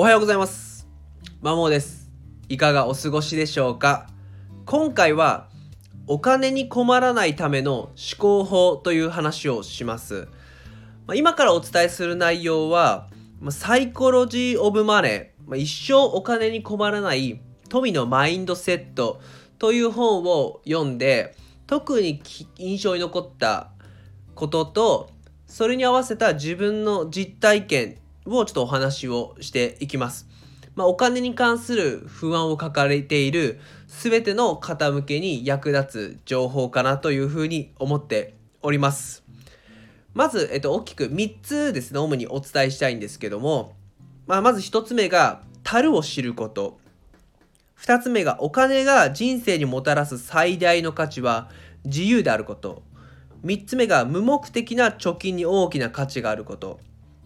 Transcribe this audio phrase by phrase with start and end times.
[0.00, 0.86] おはようございます。
[1.40, 2.08] まもです。
[2.48, 4.06] いかがお過ごしでしょうか？
[4.64, 5.48] 今回は
[6.06, 10.28] お金に困らないための思考法という話をします。
[11.08, 13.08] まあ今からお伝えする内容は、
[13.40, 19.20] まあサイコロジー・オブ・マネー、まあ一生お金に困らない富のマインドセット
[19.58, 21.34] という本を読んで、
[21.66, 22.22] 特に
[22.56, 23.72] 印象に残った
[24.36, 25.10] ことと、
[25.48, 27.98] それに合わせた自分の実体験
[28.36, 30.28] をちょっとお話をしていきます。
[30.74, 39.24] まあ、お金に関する不安を抱えている全ての方向けに役立つ情報かなというふうに思っております。
[40.14, 43.74] まず、えっと、大きく3つですね、主にお伝えしたいんですけども、
[44.26, 46.78] まあ、まず1つ目が、樽を知ること。
[47.80, 51.50] 2つ目が、お金が人生にもたらす最大の価値は
[51.84, 52.82] 自由であること。
[53.44, 56.80] 3つ目が、無目的な貯金に大きな価値があること。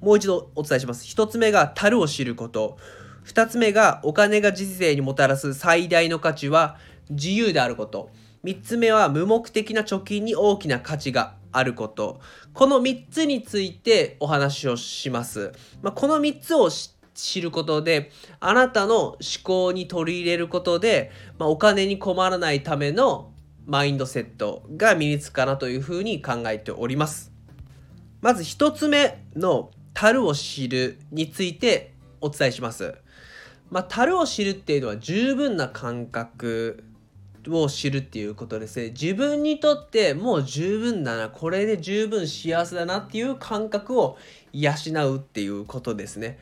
[0.00, 1.04] もう一度お伝えします。
[1.04, 2.78] 1つ目が、樽を知ること。
[3.26, 6.76] 2つ目が、お金が人生にもたらす最大の価値は
[7.10, 8.10] 自由であること。
[8.44, 12.20] 3つ目は、無目的な貯金に大きな価値があること。
[12.52, 15.52] この3つについてお話をします。
[15.82, 16.70] まあ、この3つを
[17.14, 23.32] 知ることで、あなたの思考に取り入れることで、まあ、お金に困らないための
[23.66, 27.32] マインドセットが身につくかなというふうに考えております。
[28.20, 32.96] まず1つ目の樽を知るについてお伝えします。
[33.70, 36.84] まあ、樽を知るっていうのは十分な感覚
[37.48, 38.90] を知るっていうことですね。
[38.90, 44.18] 自分にとってもう十分だな、これで十分幸せだなっていう感覚を
[44.52, 44.72] 養
[45.14, 46.38] うっていうことですね。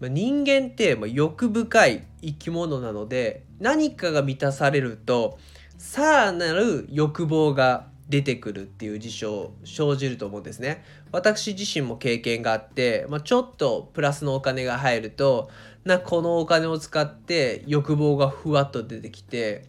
[0.00, 5.38] まあ人間ってま欲深い生き物なので何かが満たされると
[5.76, 10.84] さらなる欲望が出てくるっていう事象生じると思うんですね。
[11.12, 15.48] 私自身も経験があって、まあ、ちょっとプラスのお金が入ると
[15.84, 19.64] なこのお金を使って欲望がふわっと出てきて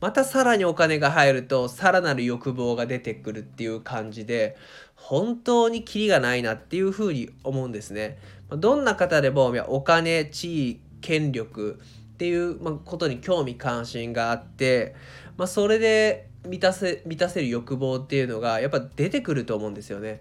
[0.00, 4.56] またさらにお金が入るとさらなる欲望が出てくるっていう感じで
[4.94, 8.18] 本当にキリがないなっていうふうに思うんですね。
[8.48, 11.80] まどんな方でもいやお金地位権力
[12.14, 14.94] っていうまことに興味関心があって、
[15.36, 20.20] まあ、それで満たせ満たせる欲望っていうのがやっぱ出てくると思うんですよね。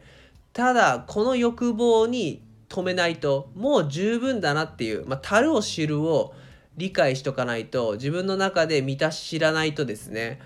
[0.53, 6.33] ただこの欲望に止めないともう十分だなっていう、まあ、樽を知るを
[6.77, 10.39] 理解しとかないと自分の中で満たし知らないとですね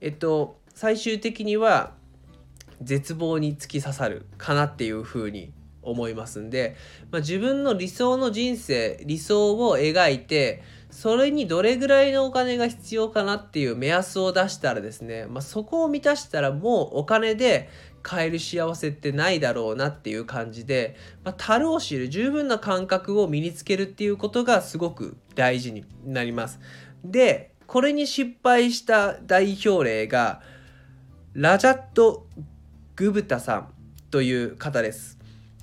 [0.00, 1.92] えっと最終的には
[2.82, 5.52] 絶望に突き刺さるかなっていうふうに
[5.82, 6.76] 思いますんで、
[7.10, 17.68] まあ、自分の理想の人生理想を描いてそれにどれぐらいのお金が必要かなっていう目安を出したらですね、まあ、そこを満たしたらもうお金で
[18.02, 26.58] 買える幸せってないだろうなっていう感じで、まあ、樽を知る十分な感覚を身につけるっていうことがすごく大事になります。
[27.04, 30.40] でこれに失敗した代表例が
[31.34, 32.26] ラジャット・
[32.96, 33.68] グブタさん
[34.10, 35.17] という方です。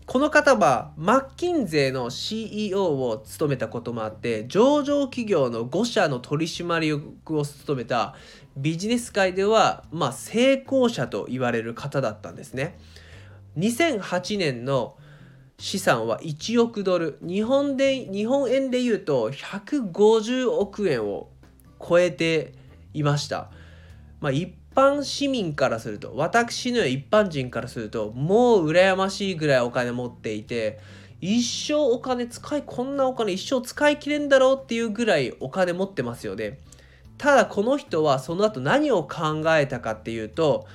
[0.05, 8.16] この方はマッキンゼーの CEO を務めたこともあって上場企業の5社の取締役を務めた
[8.55, 12.77] ビジネス界ではまあ成功者と言われる方だったんですね。
[13.57, 14.95] 2008年の
[15.57, 21.29] 資産は1億ドル日本で日本円で言うと150億円を
[21.81, 22.53] 超えて
[22.93, 23.49] いました。
[24.19, 30.79] まあ、一般市民からすると私のような一般人からするともう羨ましいぐらいお金持っていて
[31.21, 36.59] 一生お金使いこんなお金一生使い切れんだろうっていうぐらいお金持ってますよね。
[37.17, 40.67] ただこの人はその後何を考えたかっていうと、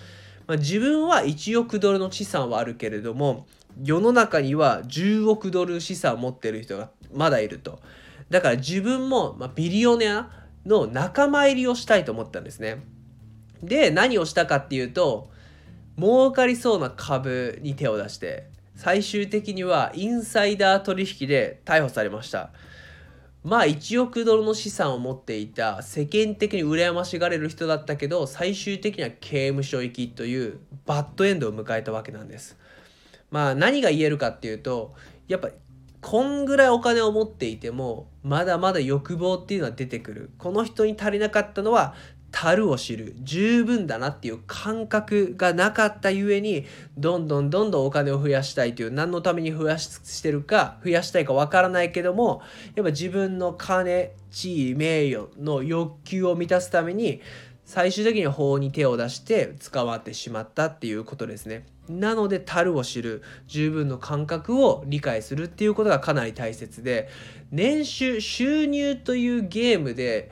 [0.46, 3.46] まあ、自分は1億ドルの資産はあるけれども
[3.82, 7.78] 世の中には10億ドル資産を持ってる人がまだいると。
[8.30, 10.30] だから自分も、まあ、ビリオネア
[10.64, 12.82] の仲間入りをしたいと思ったんですね。
[13.62, 15.30] で何をしたかっていうと
[15.98, 22.50] 儲かりそうな株に手を出して最終的にはインサイダー取引で逮捕されました。
[23.42, 32.58] まあ1億ドルの資産を持っていた世間的に羨ましがれる人だったけど最終的には刑務所行きというバッドエンドを迎えたわけなんです。
[33.30, 34.94] まあ何が言えるかっていうと
[35.28, 35.50] やっぱ
[36.02, 40.30] こんぐらいお金を持っていてもまだまだ欲望っていうのは出てくる。
[40.38, 41.94] この人に足りなかったのは
[42.32, 46.66] 樽を知る十分だなっていう感覚がなかったゆえに
[46.96, 52.42] どんどんどんどんお金を増やしたいという何のために増やしてるか増やしたいかわからないけども
[52.74, 57.20] やっぱ自分の金地位名誉の欲求を満たすために
[57.64, 61.66] 最終的に法に手を出して捕まってしまったっていうことですね。
[61.88, 67.08] なので樽を知る十分の感覚を理解するっていうことがかなり大切で
[67.50, 70.30] 年収収入というゲームで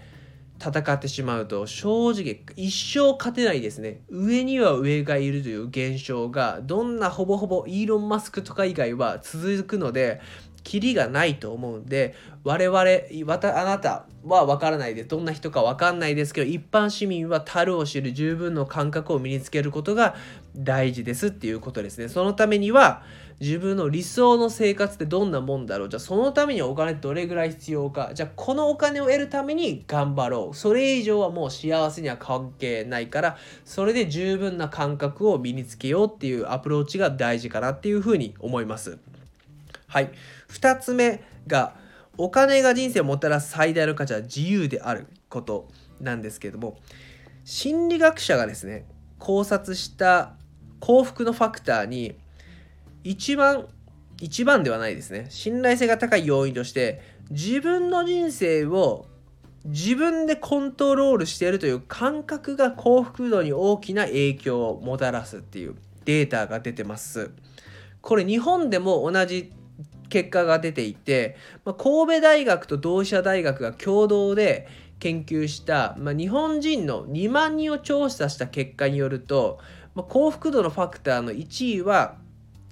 [0.61, 4.03] 戦ってしまうと正直一生勝てないですね。
[4.09, 10.21] 上には上がいるという現象がどんなほぼほぼイーロン・マスクとか以外は続くので
[10.69, 12.79] キリがないと思うんで我々
[13.25, 20.15] わたあなたは分からないでどんな人か分かんないですけど一般市民は樽を知る十分の感覚を身につけることが
[20.55, 23.03] 大事ですっていうことですねそのためには
[23.41, 25.89] 自分の理想の生活ってどんなもんだろう？
[25.89, 28.11] じゃあそのためにお金どれぐらい必要か？
[28.13, 38.99] じゃあこのお金を得るために頑張ろうそれ以上はもう幸せには関係ないからそれで十分な感覚を身につけようっていうアプローチが大事かなっていうふうに思います。
[39.87, 40.11] はい。
[40.51, 41.75] 2つ目が、
[42.17, 45.69] お金が人生をもたらす最大の価値は自由であること
[46.01, 46.79] なんですけれども、
[47.45, 48.87] 心理学者がですね、
[49.19, 50.35] 考察した
[50.81, 52.17] 幸福のファクターに、
[53.05, 53.69] 一番、
[54.21, 55.27] 一番ではないですね。
[55.31, 57.01] 信頼性が高い要因として、
[57.31, 59.07] 自分の人生を
[59.65, 65.75] 自分でコントロールしているという感覚が幸福度に大きな影響をもたらすっていう
[66.05, 67.31] データが出てます。
[68.01, 69.53] これ日本でも同じ
[70.09, 74.69] 結果が出ていて、まあ、神戸大学と同志社大学が共同で
[74.99, 79.59] 研究した、まあ、日本人の2万人を調査した結果によると、
[79.95, 82.17] まあ、幸福度のファクターの1位は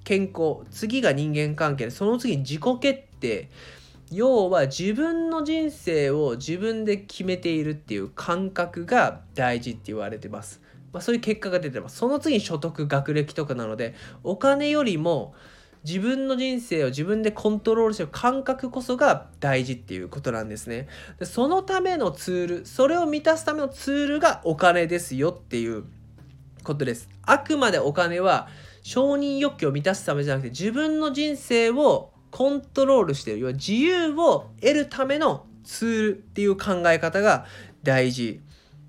[0.03, 3.49] 健康次が人間関係でその次に自己決定
[4.11, 10.61] 要は自分の人生を自分で決めているっていう感覚が大事って言われてます。
[10.93, 11.97] まあ、そういう結果が出てます。
[11.97, 15.35] その次に所得、学歴とかなので、お金よりも
[15.87, 20.89] 自分の人生を自分でコントロールしてる感覚こそが大事っていうことなんですね。
[21.17, 25.85] でそのためのツール、それを満たすためのツールがお金ですよっていう
[26.65, 27.07] ことです。
[27.21, 28.49] あくまでお金は
[28.81, 37.45] 承認欲求を満たすためじゃなくて自分の人生をコントロールしてる要は自由を得るためのツールっていう考え方が
[37.83, 38.41] 大事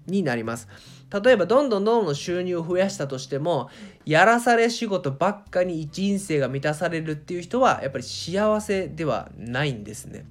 [0.08, 0.66] になります。
[1.10, 3.70] 例えばどんどんどんどん収入を増やしたとしても
[4.04, 10.26] やらされ仕事ばっかに人生が満たされるっていう人はやっぱり幸せではないんですね。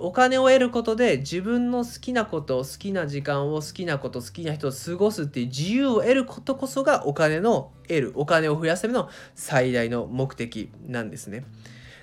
[0.00, 11.44] お金を得ることで自分の好きなこと好きな時間を好きなこと好きな人を過ごすっていう自由を得ることこそがお金の得るお金を増やすための最大の目的なんですね。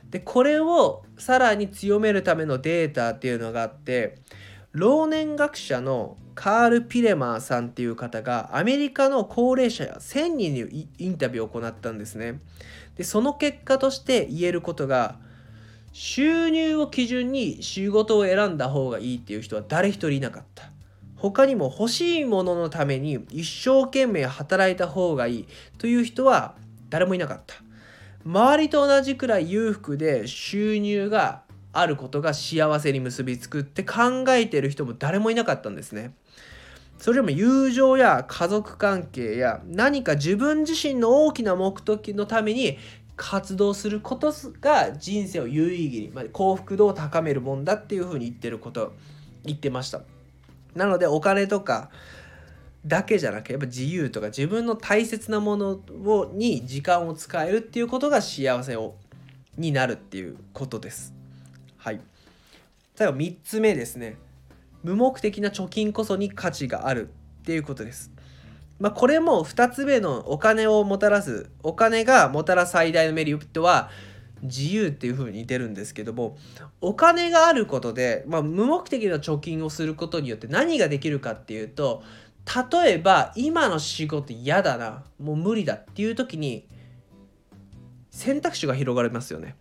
[0.09, 4.17] でこれをさらに強めるためのデータっていうのがあって
[4.75, 12.41] 老年学者のカール・ピレマーさんっていう方がアメリカの高齢者や1000人にインタビューを行ったんですね。
[12.97, 15.17] でその結果として言えることが
[15.93, 20.69] 収入を基準に仕事を選んだ方がいいっていう人は誰一人いなかった。
[21.15, 25.47] 他にも欲しいもののために一生懸命働いた方がいい
[25.77, 26.55] という人は
[26.89, 27.55] 誰もいなかった。
[28.25, 31.44] 周りと同じくらい裕福で収入が
[31.77, 36.13] あることが幸せに結びつくって考えてる人も誰もいなかったんですね。
[36.97, 42.77] それでも友情や家族関係や何か自分自身の大きな目的のために
[43.17, 48.93] 活動することが人生を有意義に、まあ、幸福度を高めるもんだっていうふうに言ってること
[49.43, 50.01] 言ってました。
[50.73, 51.89] なのでお金とか
[52.85, 58.95] だけじゃなくてやっぱ自由とか自分の大切なものをに時間を使えるっていうことが幸せを
[59.57, 61.14] になるっていうことです。
[61.85, 62.01] はい。
[62.95, 64.17] 最後3つ目ですね。
[64.81, 67.09] 無目的な貯金こそに価値がある
[67.41, 68.11] っていうことです。
[68.79, 73.91] まあ、これも2つ目のお金をもたらすお金がもたらす最大のメリットは
[74.41, 76.37] 自由っていう風に似てるんですけども
[76.81, 82.01] お金があることで、まあ、無目的な貯金をすることによって何ができるかっていうと
[82.73, 86.67] 例えば今の仕事嫌だなもう無理だっていう時に
[88.09, 89.55] 選択肢が広がりますよね。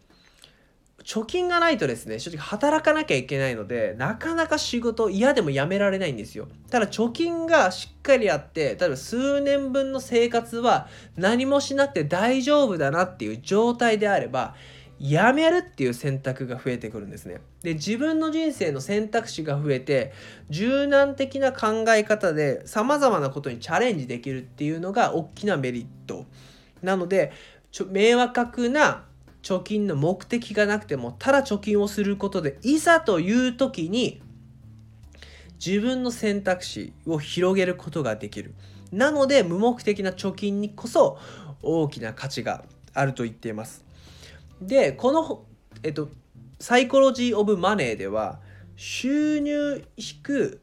[1.04, 14.54] 貯金がないとですね正直働かなきゃいけないのでなかなか仕事嫌でもやめられないんですよただ貯金がしっかりあって例えば数年分の生活は何もしなくて大丈夫だなっていう状態であれば
[14.99, 17.40] やめるっていう選択が増えてくるんですね。
[17.62, 20.12] で自分の人生の選択肢が増えて
[20.50, 26.26] 柔軟的な考え方でさまざまなことにチャレンジできるっていうのが大きなメリット
[26.80, 27.32] なので
[27.73, 29.04] ちょ迷惑な
[29.44, 34.22] 貯金の目的がなくてもただ貯金をすることでいざという時に
[35.64, 38.54] 自分の選択肢を広げることができる。
[38.90, 41.18] なので無目的な貯金にこそ
[41.62, 43.84] 大きな価値があると言っています。
[44.60, 45.44] でこの、
[45.82, 46.08] えっと、
[46.58, 48.40] サイコロジー・オブ・マネーでは
[48.76, 50.60] 収入引く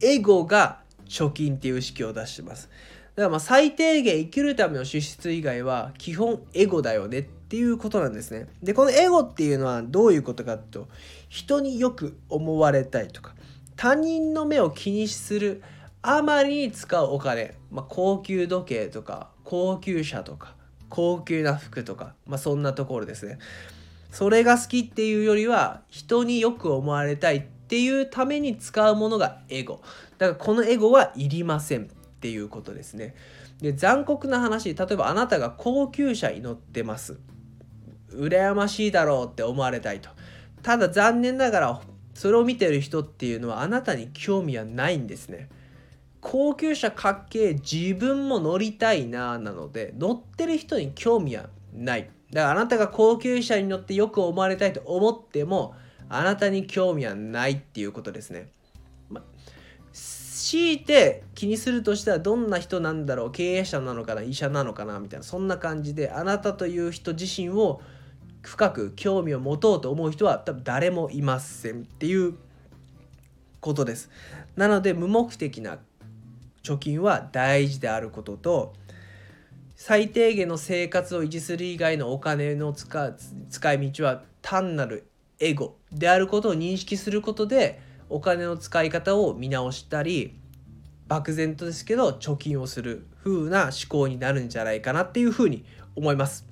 [0.00, 2.68] エゴが貯金っていう式を出してます。
[3.16, 8.48] だからまあ最低限生きるための資質以外は基本エゴだよねっっていうことなんですね。
[8.62, 10.88] でこのエゴっていうのはどういうことかっていうと
[11.28, 13.34] 人によく思われたいとか
[13.76, 15.62] 他人の目を気にする
[16.00, 20.54] あまりに使うお金、まあ、高級時計とか高級車とか
[20.88, 23.38] 高級な服とか、まあ、そんなところですね。
[24.10, 29.80] それが好きっていうよりは人によく思われたいっていうために使うものがエゴ。
[30.18, 31.86] だからこのエゴはいりませんっ
[32.20, 33.14] ていうことですね。
[33.60, 37.18] で残酷な話例えばあなたが高級車に乗ってます。
[38.16, 40.10] 羨ましいだろうって思われたいと。
[40.62, 41.80] ただ残念ながら
[42.14, 45.48] それを見てる人っていうのはあなたに興味はないんですね。
[46.20, 52.08] 高級車かっけえ自分も乗りたいななので乗ってる人に興味はない。
[52.32, 55.74] だからあなたが高級車に乗ってよく思われたいと思っても
[56.08, 58.48] あなたに興味はないっていうことですね。
[59.10, 59.22] ま、
[59.92, 63.30] 強いて気にするとしたらどんな人なんだろう？
[63.32, 64.22] 経営者なのかな？
[64.22, 64.98] 医者なのかな？
[65.00, 67.82] みたいなそんな感じであなたという人自身を
[68.44, 72.34] 深く興味を持とうと思う人は多分誰もいませんっていう
[73.60, 74.10] ことです。
[74.56, 75.78] なので無目的な
[76.62, 78.74] 貯金は大事であることと
[79.76, 83.12] 最低限の生活を維持する以外のお金の使
[83.50, 85.08] 使い道は単なる
[85.40, 90.38] エゴであることを認識することでお金の使い方を見直したり
[91.08, 95.64] 漠然とですけど貯金をする風な思考になるんじゃないかなっていうふうに
[95.96, 96.46] 思います。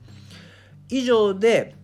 [0.89, 1.75] 以上で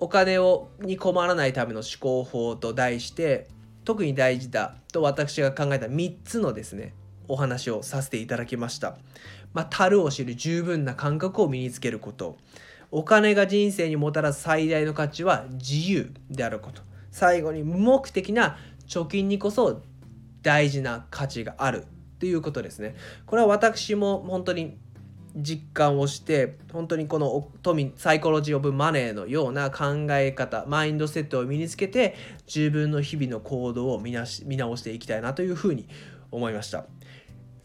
[0.00, 3.48] お金をに困らないための思考法と題して
[3.84, 6.94] 特に大事だと私が考えた3つのですね
[7.26, 8.96] お話をさせていただきました。
[9.52, 12.36] まあ、樽を知る十分な感覚を身につけること
[12.90, 19.82] お金が人生にもたらす最大の価値は自由であること最後に無目的な貯金にこそ
[20.42, 21.86] 大事な価値がある
[22.18, 22.96] ということですね。
[23.26, 24.76] これは私も本当に
[25.36, 32.16] 実感をして本当にこの富サイコロジー・オブ・マネーのような考え方マインドセットを身につけて
[32.46, 35.88] 自分の日々の行動を見直していきたいなというふうに
[36.30, 36.84] 思いました。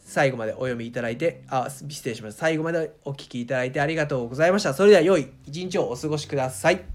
[0.00, 2.40] 最後までお読みいただいてあ失礼しました。
[2.40, 4.74] 最後までお聴きいただいてありがとうございました。
[4.74, 6.93] それでは良い一日をお過ごしください。